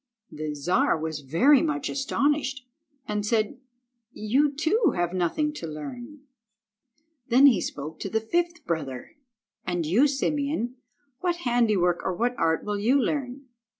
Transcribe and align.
The 0.31 0.55
Czar 0.55 0.97
was 0.99 1.19
very 1.19 1.61
much 1.61 1.87
astonished, 1.87 2.65
and 3.07 3.23
said— 3.23 3.59
"You, 4.11 4.51
too, 4.51 4.93
have 4.95 5.13
nothing 5.13 5.53
to 5.53 5.67
learn." 5.67 6.21
Then 7.27 7.45
he 7.45 7.61
spoke 7.61 7.99
to 7.99 8.09
the 8.09 8.19
fifth 8.19 8.65
brother— 8.65 9.11
"And 9.63 9.85
you, 9.85 10.07
Simeon, 10.07 10.77
what 11.19 11.35
handiwork 11.45 12.01
or 12.03 12.15
what 12.15 12.33
art 12.39 12.63
will 12.63 12.79
you 12.79 12.99
learn?" 12.99 13.43